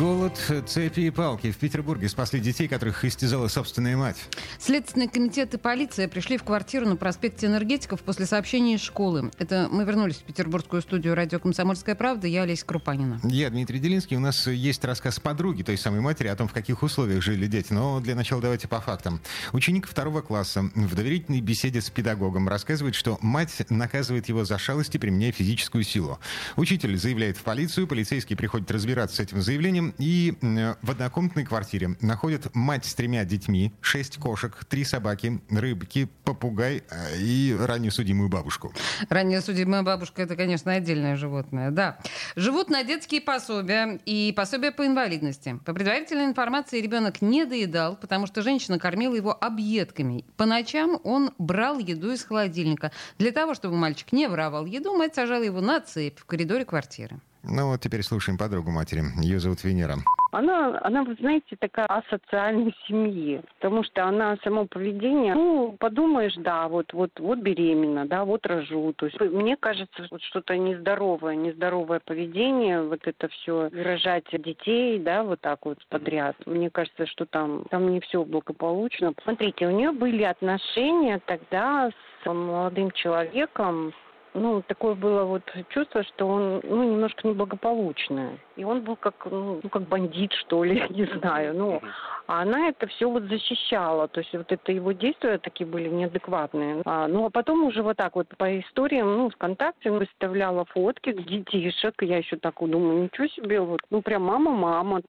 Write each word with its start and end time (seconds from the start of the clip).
Голод, 0.00 0.40
цепи 0.66 1.00
и 1.00 1.10
палки. 1.10 1.50
В 1.50 1.58
Петербурге 1.58 2.08
спасли 2.08 2.40
детей, 2.40 2.68
которых 2.68 3.04
истязала 3.04 3.48
собственная 3.48 3.98
мать. 3.98 4.16
Следственный 4.58 5.08
комитет 5.08 5.52
и 5.52 5.58
полиция 5.58 6.08
пришли 6.08 6.38
в 6.38 6.42
квартиру 6.42 6.86
на 6.86 6.96
проспекте 6.96 7.48
Энергетиков 7.48 8.00
после 8.00 8.24
сообщения 8.24 8.76
из 8.76 8.80
школы. 8.80 9.30
Это 9.36 9.68
мы 9.70 9.84
вернулись 9.84 10.16
в 10.16 10.22
петербургскую 10.22 10.80
студию 10.80 11.14
радио 11.14 11.38
«Комсомольская 11.38 11.94
правда». 11.94 12.28
Я 12.28 12.44
Олеся 12.44 12.64
Крупанина. 12.64 13.20
Я 13.24 13.50
Дмитрий 13.50 13.78
Делинский. 13.78 14.16
У 14.16 14.20
нас 14.20 14.46
есть 14.46 14.82
рассказ 14.86 15.20
подруги 15.20 15.62
той 15.64 15.76
самой 15.76 16.00
матери 16.00 16.28
о 16.28 16.34
том, 16.34 16.48
в 16.48 16.54
каких 16.54 16.82
условиях 16.82 17.22
жили 17.22 17.46
дети. 17.46 17.74
Но 17.74 18.00
для 18.00 18.14
начала 18.14 18.40
давайте 18.40 18.68
по 18.68 18.80
фактам. 18.80 19.20
Ученик 19.52 19.86
второго 19.86 20.22
класса 20.22 20.70
в 20.74 20.94
доверительной 20.94 21.42
беседе 21.42 21.82
с 21.82 21.90
педагогом 21.90 22.48
рассказывает, 22.48 22.94
что 22.94 23.18
мать 23.20 23.66
наказывает 23.68 24.30
его 24.30 24.46
за 24.46 24.56
шалости, 24.56 24.96
применяя 24.96 25.32
физическую 25.32 25.84
силу. 25.84 26.18
Учитель 26.56 26.96
заявляет 26.96 27.36
в 27.36 27.42
полицию, 27.42 27.86
полицейский 27.86 28.34
приходит 28.34 28.70
разбираться 28.70 29.16
с 29.16 29.20
этим 29.20 29.42
заявлением, 29.42 29.89
и 29.98 30.34
в 30.82 30.90
однокомнатной 30.90 31.44
квартире 31.44 31.96
находят 32.00 32.54
мать 32.54 32.84
с 32.84 32.94
тремя 32.94 33.24
детьми, 33.24 33.72
шесть 33.80 34.18
кошек, 34.18 34.64
три 34.68 34.84
собаки, 34.84 35.40
рыбки, 35.50 36.08
попугай 36.24 36.82
э, 36.90 37.18
и 37.18 37.56
ранее 37.58 37.90
судимую 37.90 38.28
бабушку. 38.28 38.72
Ранее 39.08 39.40
судимая 39.40 39.82
бабушка— 39.82 40.22
это, 40.22 40.36
конечно, 40.36 40.72
отдельное 40.72 41.16
животное, 41.16 41.70
да. 41.70 41.98
Живут 42.36 42.70
на 42.70 42.84
детские 42.84 43.20
пособия 43.20 44.00
и 44.06 44.32
пособия 44.36 44.72
по 44.72 44.86
инвалидности. 44.86 45.58
По 45.64 45.72
предварительной 45.72 46.24
информации, 46.24 46.80
ребенок 46.80 47.22
не 47.22 47.44
доедал, 47.44 47.96
потому 47.96 48.26
что 48.26 48.42
женщина 48.42 48.78
кормила 48.78 49.14
его 49.14 49.36
объедками. 49.38 50.24
По 50.36 50.46
ночам 50.46 51.00
он 51.04 51.32
брал 51.38 51.78
еду 51.78 52.12
из 52.12 52.24
холодильника. 52.24 52.92
Для 53.18 53.32
того, 53.32 53.54
чтобы 53.54 53.76
мальчик 53.76 54.12
не 54.12 54.28
воровал 54.28 54.66
еду, 54.66 54.94
мать 54.94 55.14
сажала 55.14 55.42
его 55.42 55.60
на 55.60 55.80
цепь 55.80 56.18
в 56.18 56.24
коридоре 56.24 56.64
квартиры. 56.64 57.20
Ну 57.42 57.70
вот 57.70 57.80
теперь 57.80 58.02
слушаем 58.02 58.38
подругу 58.38 58.70
матери. 58.70 59.02
Ее 59.22 59.40
зовут 59.40 59.64
Венера. 59.64 59.96
Она, 60.32 60.78
она, 60.82 61.02
вы 61.02 61.14
знаете, 61.14 61.56
такая 61.58 61.86
асоциальной 61.86 62.72
семьи, 62.86 63.42
потому 63.58 63.82
что 63.82 64.04
она 64.04 64.36
само 64.44 64.64
поведение, 64.66 65.34
ну, 65.34 65.76
подумаешь, 65.78 66.34
да, 66.36 66.68
вот, 66.68 66.92
вот, 66.92 67.10
вот 67.18 67.40
беременна, 67.40 68.06
да, 68.06 68.24
вот 68.24 68.46
рожу. 68.46 68.92
То 68.92 69.06
есть 69.06 69.20
мне 69.20 69.56
кажется, 69.56 70.06
вот 70.10 70.22
что-то 70.22 70.56
нездоровое, 70.56 71.34
нездоровое 71.34 72.00
поведение, 72.00 72.80
вот 72.82 73.00
это 73.04 73.28
все 73.28 73.68
выражать 73.70 74.26
детей, 74.32 75.00
да, 75.00 75.24
вот 75.24 75.40
так 75.40 75.64
вот 75.64 75.78
подряд. 75.88 76.36
Мне 76.46 76.70
кажется, 76.70 77.06
что 77.06 77.26
там, 77.26 77.64
там 77.70 77.90
не 77.90 78.00
все 78.00 78.24
благополучно. 78.24 79.12
Смотрите, 79.24 79.66
у 79.66 79.70
нее 79.70 79.90
были 79.90 80.22
отношения 80.22 81.20
тогда 81.26 81.90
с 82.22 82.26
молодым 82.32 82.92
человеком, 82.92 83.92
ну, 84.34 84.62
такое 84.62 84.94
было 84.94 85.24
вот 85.24 85.42
чувство, 85.70 86.02
что 86.04 86.26
он, 86.26 86.60
ну, 86.62 86.84
немножко 86.84 87.26
неблагополучное. 87.26 88.38
И 88.56 88.64
он 88.64 88.82
был 88.82 88.96
как, 88.96 89.26
ну, 89.30 89.60
как 89.70 89.82
бандит, 89.82 90.32
что 90.32 90.62
ли, 90.64 90.84
не 90.90 91.04
знаю. 91.18 91.54
Ну, 91.54 91.80
а 92.26 92.42
она 92.42 92.68
это 92.68 92.86
все 92.86 93.10
вот 93.10 93.24
защищала. 93.24 94.06
То 94.08 94.20
есть 94.20 94.32
вот 94.32 94.50
это 94.52 94.72
его 94.72 94.92
действия 94.92 95.38
такие 95.38 95.66
были 95.66 95.88
неадекватные. 95.88 96.82
А, 96.84 97.08
ну, 97.08 97.26
а 97.26 97.30
потом 97.30 97.64
уже 97.64 97.82
вот 97.82 97.96
так 97.96 98.14
вот 98.14 98.28
по 98.36 98.60
историям, 98.60 99.16
ну, 99.16 99.30
ВКонтакте 99.30 99.90
выставляла 99.90 100.64
фотки 100.66 101.12
детишек. 101.12 101.94
Я 102.02 102.18
еще 102.18 102.36
так 102.36 102.54
думаю, 102.60 103.04
ничего 103.04 103.26
себе, 103.28 103.60
вот, 103.60 103.80
ну, 103.90 104.02
прям 104.02 104.22
мама-мама. 104.22 105.02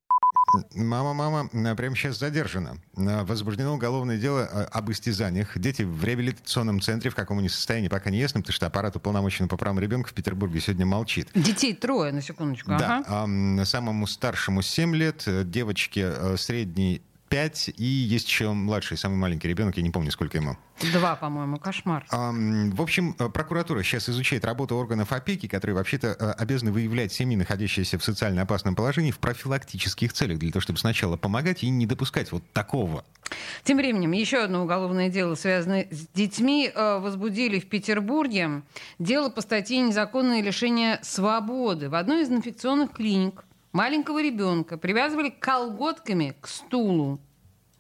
Мама, 0.76 1.14
мама, 1.14 1.76
прямо 1.76 1.96
сейчас 1.96 2.20
задержана. 2.20 2.78
Возбуждено 2.96 3.74
уголовное 3.74 4.18
дело 4.18 4.46
об 4.46 4.92
истязаниях. 4.92 5.58
Дети 5.58 5.84
в 5.84 6.04
реабилитационном 6.04 6.82
центре, 6.82 7.10
в 7.10 7.16
каком 7.16 7.40
они 7.40 7.50
состоянии, 7.50 7.88
пока 7.88 8.10
не 8.10 8.20
ясно, 8.20 8.42
потому 8.42 8.54
что 8.54 8.66
аппарат 8.66 8.96
уполномоченного 8.96 9.50
по 9.50 9.58
правам 9.58 9.80
ребенка 9.80 10.10
в 10.10 10.14
Петербурге 10.14 10.60
сегодня 10.60 10.86
молчит. 10.86 11.30
Детей 11.34 11.74
трое, 11.74 12.12
на 12.12 12.22
секундочку. 12.22 12.72
Да, 12.72 13.04
ага. 13.06 13.66
самому 13.66 14.08
старшему 14.08 14.62
7 14.62 14.96
лет, 14.96 15.24
девочке 15.50 16.14
э, 16.16 16.36
средней 16.38 17.02
5, 17.32 17.72
и 17.78 17.86
есть 17.86 18.28
еще 18.28 18.52
младший, 18.52 18.98
самый 18.98 19.16
маленький 19.16 19.48
ребенок, 19.48 19.78
я 19.78 19.84
не 19.84 19.90
помню, 19.90 20.12
сколько 20.12 20.38
ему. 20.38 20.58
Два, 20.92 21.16
по-моему, 21.16 21.58
кошмар. 21.60 22.06
В 22.10 22.82
общем, 22.82 23.16
э, 23.18 23.30
прокуратура 23.30 23.82
сейчас 23.84 24.10
изучает 24.10 24.44
работу 24.44 24.76
органов 24.76 25.14
опеки, 25.14 25.48
которые 25.48 25.78
вообще-то 25.78 26.10
э, 26.10 26.32
обязаны 26.32 26.74
выявлять 26.74 27.14
семьи, 27.14 27.38
находящиеся 27.38 27.98
в 27.98 28.04
социально 28.04 28.42
опасном 28.42 28.76
положении, 28.76 29.12
в 29.12 29.20
профилактических 29.20 30.12
целях, 30.12 30.40
для 30.40 30.52
того, 30.52 30.60
чтобы 30.60 30.78
сначала 30.80 31.16
помогать 31.16 31.64
и 31.64 31.70
не 31.70 31.86
допускать 31.86 32.34
вот 32.34 32.44
такого. 32.52 33.06
Тем 33.64 33.78
временем, 33.78 34.12
еще 34.12 34.40
одно 34.40 34.64
уголовное 34.64 35.08
дело, 35.08 35.36
связанное 35.36 35.88
с 35.90 36.08
детьми, 36.14 36.70
э, 36.70 37.00
возбудили 37.00 37.62
в 37.62 37.70
Петербурге. 37.70 38.64
Дело 39.00 39.30
по 39.30 39.40
статье 39.40 39.80
«Незаконное 39.80 40.42
лишение 40.42 41.00
свободы» 41.02 41.88
в 41.88 41.96
одной 41.96 42.24
из 42.24 42.30
инфекционных 42.30 42.92
клиник 42.92 43.46
маленького 43.72 44.22
ребенка 44.22 44.78
привязывали 44.78 45.30
колготками 45.30 46.36
к 46.40 46.48
стулу. 46.48 47.20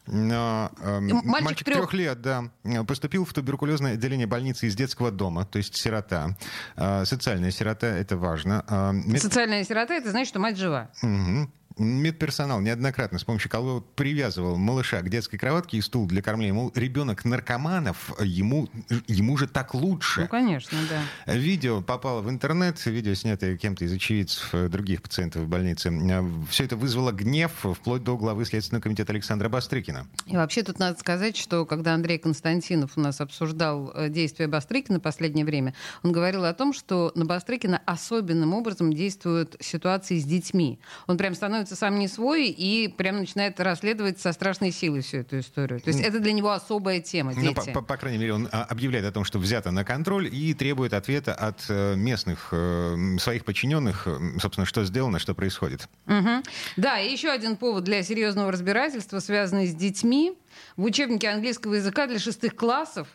Но, 0.07 0.71
э, 0.81 0.99
мальчик, 0.99 1.23
мальчик 1.25 1.65
трех... 1.65 1.77
трех 1.77 1.93
лет, 1.93 2.21
да, 2.21 2.51
поступил 2.87 3.23
в 3.23 3.33
туберкулезное 3.33 3.93
отделение 3.93 4.27
больницы 4.27 4.67
из 4.67 4.75
детского 4.75 5.11
дома, 5.11 5.45
то 5.45 5.57
есть 5.57 5.77
сирота. 5.77 6.35
Э, 6.75 7.05
социальная 7.05 7.51
сирота, 7.51 7.87
это 7.87 8.17
важно. 8.17 8.65
Э, 8.67 8.91
мед... 8.93 9.21
Социальная 9.21 9.63
сирота, 9.63 9.93
это 9.93 10.09
значит, 10.09 10.29
что 10.29 10.39
мать 10.39 10.57
жива. 10.57 10.89
Угу. 11.03 11.51
Медперсонал 11.77 12.59
неоднократно 12.61 13.19
с 13.19 13.23
помощью 13.23 13.49
колготок 13.49 13.85
привязывал 13.95 14.57
малыша 14.57 15.01
к 15.01 15.09
детской 15.09 15.37
кроватке 15.37 15.77
и 15.77 15.81
стул 15.81 16.05
для 16.05 16.21
кормления. 16.21 16.53
Мол, 16.53 16.71
ребенок 16.75 17.25
наркоманов, 17.25 18.13
ему, 18.21 18.69
ему 19.07 19.37
же 19.37 19.47
так 19.47 19.73
лучше. 19.73 20.21
Ну, 20.21 20.27
конечно, 20.27 20.77
да. 20.89 21.33
Видео 21.33 21.81
попало 21.81 22.21
в 22.21 22.29
интернет, 22.29 22.83
видео 22.85 23.13
снятое 23.13 23.57
кем-то 23.57 23.85
из 23.85 23.93
очевидцев 23.93 24.49
э, 24.53 24.67
других 24.67 25.01
пациентов 25.01 25.43
в 25.43 25.47
больнице. 25.47 25.89
Э, 25.89 26.23
Все 26.49 26.65
это 26.65 26.75
вызвало 26.75 27.11
гнев 27.11 27.51
вплоть 27.63 28.03
до 28.03 28.17
главы 28.17 28.45
Следственного 28.45 28.81
комитета 28.81 29.13
Александра 29.13 29.49
Бастрыкина. 29.49 30.07
И 30.25 30.35
вообще 30.35 30.63
тут 30.63 30.79
надо 30.79 30.99
сказать, 30.99 31.37
что 31.37 31.65
когда 31.65 31.93
Андрей 31.93 32.17
Константинов 32.17 32.91
у 32.97 33.01
нас 33.01 33.21
обсуждал 33.21 33.91
э, 33.95 34.09
действия 34.09 34.47
Бастрыкина 34.47 34.99
в 34.99 35.01
последнее 35.01 35.45
время, 35.45 35.73
он 36.03 36.11
говорил 36.11 36.45
о 36.45 36.53
том, 36.53 36.73
что 36.73 37.11
на 37.15 37.25
Бастрыкина 37.25 37.81
особенным 37.85 38.53
образом 38.53 38.93
действуют 38.93 39.55
ситуации 39.59 40.19
с 40.19 40.25
детьми. 40.25 40.79
Он 41.07 41.17
прям 41.17 41.33
становится 41.35 41.60
становится 41.61 41.75
сам 41.75 41.99
не 41.99 42.07
свой 42.07 42.47
и 42.47 42.87
прям 42.87 43.17
начинает 43.17 43.59
расследовать 43.59 44.19
со 44.19 44.33
страшной 44.33 44.71
силой 44.71 45.01
всю 45.01 45.17
эту 45.17 45.39
историю. 45.39 45.79
То 45.79 45.89
есть 45.89 46.01
это 46.01 46.19
для 46.19 46.33
него 46.33 46.51
особая 46.51 47.01
тема. 47.01 47.33
Ну, 47.35 47.53
по, 47.53 47.63
по, 47.65 47.81
по 47.81 47.97
крайней 47.97 48.17
мере, 48.17 48.33
он 48.33 48.49
а, 48.51 48.63
объявляет 48.63 49.05
о 49.05 49.11
том, 49.11 49.23
что 49.23 49.39
взято 49.39 49.71
на 49.71 49.83
контроль 49.83 50.27
и 50.31 50.53
требует 50.53 50.93
ответа 50.93 51.33
от 51.33 51.65
э, 51.69 51.95
местных 51.95 52.49
э, 52.51 53.17
своих 53.19 53.45
подчиненных, 53.45 54.07
собственно, 54.41 54.65
что 54.65 54.83
сделано, 54.85 55.19
что 55.19 55.35
происходит. 55.35 55.87
Угу. 56.07 56.43
Да, 56.77 56.99
и 56.99 57.11
еще 57.11 57.29
один 57.29 57.55
повод 57.57 57.83
для 57.83 58.03
серьезного 58.03 58.51
разбирательства, 58.51 59.19
связанный 59.19 59.67
с 59.67 59.75
детьми. 59.75 60.33
В 60.75 60.83
учебнике 60.83 61.29
английского 61.29 61.75
языка 61.75 62.07
для 62.07 62.19
шестых 62.19 62.55
классов, 62.55 63.07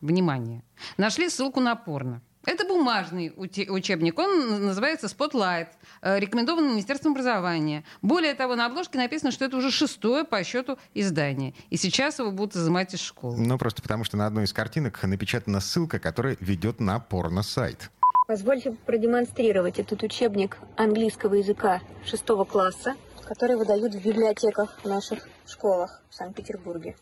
внимание, 0.00 0.62
нашли 0.96 1.28
ссылку 1.28 1.60
на 1.60 1.74
порно. 1.74 2.22
Это 2.46 2.64
бумажный 2.64 3.32
учебник. 3.36 4.18
Он 4.18 4.64
называется 4.64 5.08
Spotlight. 5.08 5.66
Э, 6.00 6.20
рекомендован 6.20 6.68
Министерством 6.68 7.12
образования. 7.12 7.84
Более 8.02 8.34
того, 8.34 8.54
на 8.54 8.66
обложке 8.66 8.98
написано, 8.98 9.32
что 9.32 9.44
это 9.44 9.56
уже 9.56 9.72
шестое 9.72 10.24
по 10.24 10.42
счету 10.44 10.78
издание. 10.94 11.54
И 11.70 11.76
сейчас 11.76 12.20
его 12.20 12.30
будут 12.30 12.54
изымать 12.54 12.94
из 12.94 13.00
школы. 13.00 13.36
Ну, 13.36 13.58
просто 13.58 13.82
потому 13.82 14.04
что 14.04 14.16
на 14.16 14.26
одной 14.26 14.44
из 14.44 14.52
картинок 14.52 15.02
напечатана 15.02 15.60
ссылка, 15.60 15.98
которая 15.98 16.36
ведет 16.38 16.78
на 16.78 17.00
порно-сайт. 17.00 17.90
Позвольте 18.28 18.72
продемонстрировать 18.72 19.80
этот 19.80 20.02
учебник 20.04 20.58
английского 20.76 21.34
языка 21.34 21.80
шестого 22.04 22.44
класса, 22.44 22.94
который 23.24 23.56
выдают 23.56 23.94
в 23.94 24.04
библиотеках 24.04 24.78
в 24.84 24.88
наших 24.88 25.28
школах 25.46 26.00
в 26.10 26.14
Санкт-Петербурге. 26.14 26.96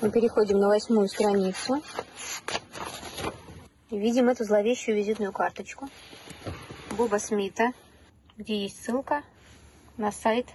Мы 0.00 0.10
переходим 0.10 0.60
на 0.60 0.68
восьмую 0.68 1.08
страницу. 1.08 1.82
Видим 3.92 4.30
эту 4.30 4.44
зловещую 4.44 4.96
визитную 4.96 5.32
карточку 5.32 5.86
Боба 6.96 7.18
Смита, 7.18 7.72
где 8.38 8.62
есть 8.62 8.82
ссылка 8.82 9.22
на 9.98 10.10
сайт 10.10 10.46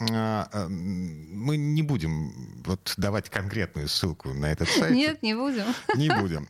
а, 0.00 0.48
а, 0.52 0.68
мы 0.68 1.56
не 1.56 1.82
будем 1.82 2.62
вот 2.64 2.94
давать 2.96 3.28
конкретную 3.28 3.88
ссылку 3.88 4.32
на 4.32 4.46
этот 4.46 4.68
сайт. 4.68 4.92
Нет, 4.92 5.22
не 5.22 5.34
будем. 5.34 5.64
Не 5.96 6.08
будем. 6.08 6.48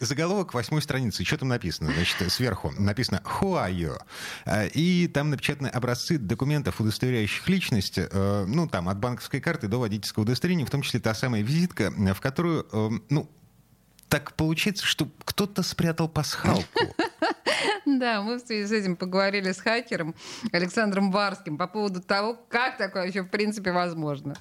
Заголовок 0.00 0.54
восьмой 0.54 0.80
страницы. 0.82 1.24
Что 1.24 1.38
там 1.38 1.48
написано? 1.48 1.92
Значит, 1.92 2.32
сверху 2.32 2.72
написано 2.78 3.22
«Who 3.24 3.54
are 3.54 3.72
you?» 3.72 3.98
а, 4.44 4.66
И 4.66 5.08
там 5.08 5.30
напечатаны 5.30 5.66
образцы 5.66 6.16
документов, 6.16 6.80
удостоверяющих 6.80 7.48
личность, 7.48 7.98
э, 7.98 8.44
ну, 8.46 8.68
там, 8.68 8.88
от 8.88 9.00
банковской 9.00 9.40
карты 9.40 9.66
до 9.66 9.78
водительского 9.78 10.22
удостоверения, 10.22 10.64
в 10.64 10.70
том 10.70 10.82
числе 10.82 11.00
та 11.00 11.12
самая 11.12 11.42
визитка, 11.42 11.90
в 11.90 12.20
которую, 12.20 12.68
э, 12.72 12.90
ну, 13.10 13.28
так 14.08 14.34
получается, 14.34 14.84
что 14.86 15.08
кто-то 15.24 15.62
спрятал 15.62 16.08
пасхалку. 16.08 16.64
Да, 17.86 18.20
мы 18.20 18.36
в 18.36 18.40
связи 18.40 18.66
с 18.66 18.72
этим 18.72 18.96
поговорили 18.96 19.52
с 19.52 19.60
хакером 19.60 20.14
Александром 20.52 21.10
Барским 21.10 21.56
по 21.56 21.66
поводу 21.66 22.02
того, 22.02 22.36
как 22.48 22.76
такое 22.76 23.04
вообще 23.04 23.22
в 23.22 23.28
принципе 23.28 23.72
возможно. 23.72 24.34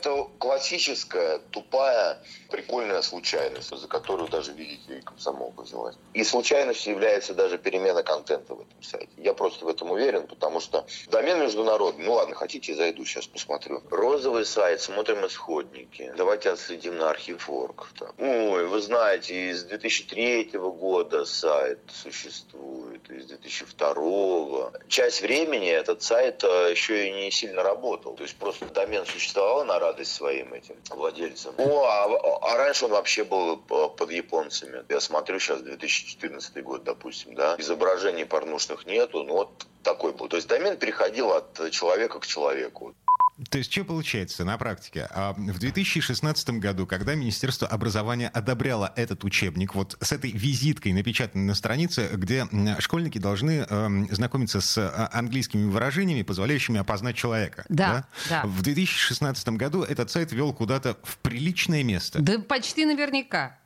Это 0.00 0.28
классическая, 0.38 1.40
тупая, 1.50 2.22
прикольная 2.52 3.02
случайность, 3.02 3.76
за 3.76 3.88
которую 3.88 4.28
даже, 4.28 4.52
видите, 4.52 4.98
и 4.98 5.00
комсомолка 5.00 5.62
взялась. 5.62 5.96
И 6.14 6.22
случайностью 6.22 6.92
является 6.92 7.34
даже 7.34 7.58
перемена 7.58 8.04
контента 8.04 8.54
в 8.54 8.60
этом 8.60 8.80
сайте. 8.80 9.10
Я 9.16 9.34
просто 9.34 9.64
в 9.64 9.68
этом 9.68 9.90
уверен, 9.90 10.28
потому 10.28 10.60
что 10.60 10.86
домен 11.08 11.40
международный. 11.40 12.04
Ну 12.04 12.12
ладно, 12.12 12.36
хотите, 12.36 12.76
зайду, 12.76 13.04
сейчас 13.04 13.26
посмотрю. 13.26 13.82
Розовый 13.90 14.46
сайт, 14.46 14.80
смотрим 14.80 15.26
исходники. 15.26 16.12
Давайте 16.16 16.50
отследим 16.50 16.96
на 16.96 17.10
архив.орг. 17.10 17.88
Ой, 18.18 18.66
вы 18.68 18.80
знаете, 18.80 19.50
из 19.50 19.64
2003 19.64 20.52
года 20.52 21.24
сайт 21.24 21.80
существует, 21.92 23.10
из 23.10 23.26
2002. 23.26 24.70
Часть 24.86 25.22
времени 25.22 25.68
этот 25.68 26.02
сайт 26.02 26.44
э, 26.44 26.70
еще 26.70 27.08
и 27.08 27.24
не 27.24 27.32
сильно 27.32 27.64
работал. 27.64 28.14
То 28.14 28.22
есть 28.22 28.36
просто 28.36 28.64
домен 28.66 29.04
существовал 29.04 29.64
на 29.64 29.87
радость 29.88 30.14
своим 30.14 30.52
этим 30.54 30.76
владельцам. 30.90 31.54
Ну, 31.58 31.84
а, 31.84 32.04
а 32.42 32.56
раньше 32.56 32.84
он 32.84 32.92
вообще 32.92 33.24
был 33.24 33.56
под 33.56 34.10
японцами. 34.10 34.84
Я 34.88 35.00
смотрю 35.00 35.38
сейчас 35.38 35.62
2014 35.62 36.62
год, 36.62 36.84
допустим, 36.84 37.34
да, 37.34 37.56
изображений 37.58 38.24
порнушных 38.24 38.86
нету, 38.86 39.22
ну 39.22 39.34
вот 39.34 39.66
такой 39.82 40.12
был. 40.12 40.28
То 40.28 40.36
есть 40.36 40.48
домен 40.48 40.76
переходил 40.76 41.32
от 41.32 41.70
человека 41.70 42.20
к 42.20 42.26
человеку. 42.26 42.94
То 43.50 43.58
есть 43.58 43.72
что 43.72 43.84
получается 43.84 44.44
на 44.44 44.58
практике? 44.58 45.08
А 45.10 45.32
в 45.32 45.58
2016 45.58 46.50
году, 46.50 46.86
когда 46.86 47.14
Министерство 47.14 47.68
образования 47.68 48.28
одобряло 48.28 48.92
этот 48.96 49.22
учебник, 49.24 49.74
вот 49.74 49.96
с 50.00 50.12
этой 50.12 50.32
визиткой, 50.32 50.92
напечатанной 50.92 51.44
на 51.44 51.54
странице, 51.54 52.10
где 52.14 52.48
школьники 52.80 53.18
должны 53.18 53.64
э, 53.68 54.06
знакомиться 54.10 54.60
с 54.60 54.76
а, 54.78 55.08
английскими 55.12 55.70
выражениями, 55.70 56.22
позволяющими 56.22 56.80
опознать 56.80 57.16
человека. 57.16 57.64
Да, 57.68 58.06
да? 58.28 58.42
да. 58.42 58.48
В 58.48 58.62
2016 58.62 59.48
году 59.50 59.82
этот 59.82 60.10
сайт 60.10 60.32
вел 60.32 60.52
куда-то 60.52 60.96
в 61.04 61.18
приличное 61.18 61.84
место. 61.84 62.20
Да 62.20 62.40
почти 62.40 62.86
наверняка. 62.86 63.58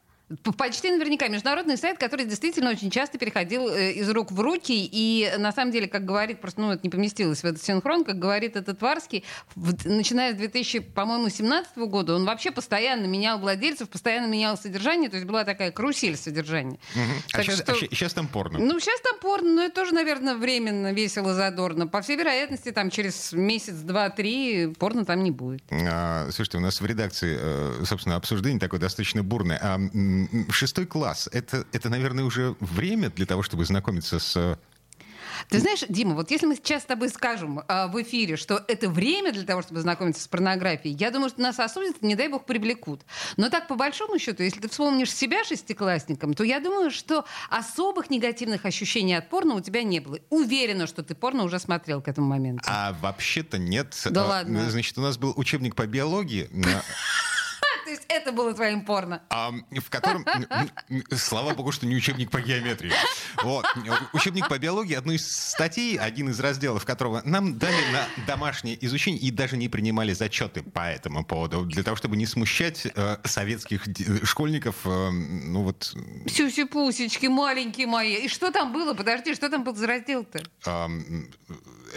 Почти 0.57 0.91
наверняка 0.91 1.29
международный 1.29 1.77
сайт, 1.77 1.99
который 1.99 2.27
действительно 2.27 2.71
очень 2.71 2.91
часто 2.91 3.19
переходил 3.19 3.69
э, 3.69 3.93
из 3.93 4.09
рук 4.11 4.33
в 4.33 4.41
руки. 4.41 4.89
И 4.91 5.33
на 5.39 5.53
самом 5.53 5.73
деле, 5.73 5.89
как 5.89 6.05
говорит, 6.05 6.41
просто 6.41 6.61
ну, 6.61 6.73
это 6.73 6.81
не 6.83 6.91
поместилось 6.91 7.43
в 7.43 7.45
этот 7.45 7.63
синхрон, 7.63 8.05
как 8.05 8.19
говорит 8.19 8.57
этот 8.57 8.81
Варский, 8.81 9.25
начиная 9.57 10.33
с 10.33 10.37
2000, 10.37 10.81
по-моему, 10.81 11.29
17 11.29 11.77
года, 11.79 12.15
он 12.15 12.25
вообще 12.25 12.51
постоянно 12.51 13.07
менял 13.07 13.39
владельцев, 13.39 13.89
постоянно 13.89 14.27
менял 14.27 14.57
содержание. 14.57 15.11
То 15.11 15.17
есть 15.17 15.27
была 15.27 15.45
такая 15.45 15.71
карусель 15.71 16.17
содержания. 16.17 16.79
Угу. 16.95 17.03
А, 17.35 17.43
сейчас, 17.43 17.61
что... 17.61 17.73
а 17.73 17.77
сейчас 17.77 18.13
там 18.15 18.29
порно? 18.29 18.59
Ну, 18.59 18.79
сейчас 18.81 19.01
там 19.01 19.19
порно, 19.21 19.53
но 19.55 19.63
это 19.65 19.75
тоже, 19.75 19.95
наверное, 19.95 20.35
временно, 20.35 20.93
весело, 20.93 21.35
задорно. 21.35 21.87
По 21.87 22.03
всей 22.03 22.17
вероятности, 22.17 22.71
там 22.71 22.91
через 22.91 23.33
месяц, 23.33 23.75
два, 23.75 24.11
три 24.11 24.73
порно 24.79 25.05
там 25.05 25.23
не 25.23 25.31
будет. 25.31 25.63
А, 25.71 26.29
слушайте, 26.31 26.59
у 26.59 26.61
нас 26.61 26.81
в 26.81 26.87
редакции, 26.87 27.37
э, 27.41 27.85
собственно, 27.85 28.17
обсуждение 28.17 28.61
такое 28.61 28.81
достаточно 28.81 29.23
бурное. 29.23 29.59
А 29.61 29.79
шестой 30.51 30.87
класс, 30.87 31.29
это, 31.33 31.67
это, 31.73 31.89
наверное, 31.89 32.25
уже 32.25 32.57
время 32.61 33.11
для 33.11 33.27
того, 33.27 33.43
чтобы 33.43 33.65
знакомиться 33.65 34.19
с 34.19 34.59
ты 35.49 35.61
знаешь, 35.61 35.85
Дима, 35.89 36.15
вот 36.15 36.31
если 36.31 36.47
мы 36.47 36.57
сейчас 36.57 36.83
с 36.83 36.87
тобой 36.87 37.09
скажем 37.09 37.61
э, 37.61 37.87
в 37.89 38.01
эфире, 38.03 38.37
что 38.37 38.63
это 38.69 38.89
время 38.89 39.33
для 39.33 39.45
того, 39.45 39.63
чтобы 39.63 39.81
знакомиться 39.81 40.23
с 40.23 40.29
порнографией, 40.29 40.97
я 40.97 41.11
думаю, 41.11 41.31
что 41.31 41.41
нас 41.41 41.59
осудят, 41.59 42.03
не 42.03 42.15
дай 42.15 42.29
бог, 42.29 42.47
привлекут. 42.47 43.03
Но 43.37 43.51
так, 43.51 43.69
по 43.69 43.75
большому 43.75 44.19
счету, 44.19 44.43
если 44.43 44.61
ты 44.61 44.69
вспомнишь 44.69 45.13
себя 45.13 45.45
шестиклассником, 45.45 46.35
то 46.35 46.45
я 46.45 46.61
думаю, 46.61 46.91
что 46.91 47.25
особых 47.51 48.11
негативных 48.11 48.65
ощущений 48.65 49.15
от 49.15 49.29
порно 49.29 49.55
у 49.55 49.61
тебя 49.61 49.83
не 49.83 50.01
было. 50.01 50.19
Уверена, 50.31 50.87
что 50.87 51.03
ты 51.03 51.15
порно 51.15 51.45
уже 51.45 51.59
смотрел 51.59 52.01
к 52.01 52.09
этому 52.09 52.29
моменту. 52.29 52.65
А 52.67 52.97
вообще-то 53.01 53.59
нет. 53.59 53.95
Да 54.11 54.25
ладно. 54.25 54.71
Значит, 54.71 54.99
у 54.99 55.03
нас 55.03 55.19
был 55.19 55.33
учебник 55.37 55.75
по 55.75 55.87
биологии. 55.87 56.49
Есть 57.93 58.05
это 58.09 58.33
было 58.33 58.53
твоим 58.55 58.85
порно? 58.85 59.23
А, 59.31 59.53
в 59.71 59.91
котором, 59.91 60.27
слава 61.15 61.55
богу, 61.55 61.73
что 61.73 61.87
не 61.87 61.95
учебник 61.95 62.31
по 62.31 62.41
геометрии. 62.41 62.93
Вот. 63.43 63.67
Учебник 64.13 64.49
по 64.49 64.59
биологии, 64.59 64.95
одну 64.95 65.13
из 65.13 65.27
статей, 65.31 65.97
один 65.99 66.31
из 66.31 66.41
разделов 66.41 66.85
которого 66.85 67.23
нам 67.25 67.59
дали 67.59 67.81
на 67.93 68.27
домашнее 68.27 68.85
изучение 68.85 69.21
и 69.21 69.31
даже 69.31 69.57
не 69.57 69.69
принимали 69.69 70.13
зачеты 70.13 70.63
по 70.63 70.81
этому 70.81 71.25
поводу, 71.25 71.65
для 71.65 71.83
того, 71.83 71.97
чтобы 71.97 72.17
не 72.17 72.27
смущать 72.27 72.87
э, 72.87 73.17
советских 73.25 73.85
школьников. 74.25 74.77
Э, 74.85 75.11
ну 75.11 75.63
вот... 75.63 75.95
Сюси-пусечки, 76.27 77.27
маленькие 77.27 77.87
мои. 77.87 78.25
И 78.25 78.29
что 78.29 78.51
там 78.51 78.73
было? 78.73 78.95
Подожди, 78.95 79.35
что 79.35 79.49
там 79.49 79.65
был 79.65 79.75
за 79.75 79.87
раздел-то? 79.87 80.43
Э, 80.67 80.89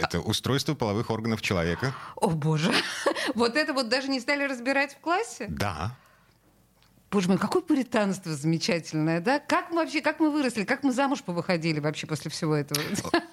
это 0.00 0.20
устройство 0.20 0.74
половых 0.74 1.10
органов 1.10 1.42
человека. 1.42 1.94
О, 2.16 2.30
боже. 2.30 2.72
Вот 3.34 3.56
это 3.56 3.72
вот 3.72 3.88
даже 3.88 4.08
не 4.08 4.20
стали 4.20 4.44
разбирать 4.44 4.94
в 4.94 5.00
классе? 5.00 5.46
Да. 5.48 5.96
Боже 7.10 7.28
мой, 7.28 7.38
какое 7.38 7.62
пуританство 7.62 8.34
замечательное, 8.34 9.20
да? 9.20 9.38
Как 9.38 9.70
мы 9.70 9.76
вообще, 9.76 10.00
как 10.00 10.18
мы 10.18 10.30
выросли, 10.30 10.64
как 10.64 10.82
мы 10.82 10.92
замуж 10.92 11.22
повыходили 11.22 11.78
вообще 11.78 12.06
после 12.06 12.30
всего 12.30 12.54
этого? 12.54 12.80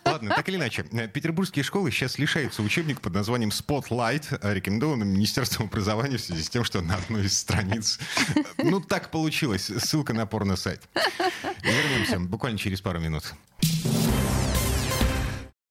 Ладно, 0.06 0.30
так 0.36 0.48
или 0.48 0.58
иначе, 0.58 0.86
э, 0.92 1.08
петербургские 1.08 1.64
школы 1.64 1.92
сейчас 1.92 2.20
лишаются 2.20 2.62
учебник 2.62 3.02
под 3.02 3.14
названием 3.14 3.50
Spotlight, 3.50 4.40
э, 4.42 4.54
рекомендованным 4.54 5.10
Министерством 5.10 5.68
образования 5.68 6.18
в 6.18 6.22
связи 6.22 6.44
с 6.44 6.50
тем, 6.50 6.64
что 6.64 6.82
на 6.82 6.96
одной 6.96 7.26
из 7.26 7.38
страниц, 7.38 8.00
ну 8.58 8.80
так 8.80 9.10
получилось, 9.10 9.72
ссылка 9.80 10.14
на 10.14 10.28
порно-сайт. 10.28 10.82
Вернемся 11.64 12.20
буквально 12.20 12.60
через 12.60 12.80
пару 12.80 13.00
минут. 13.00 13.34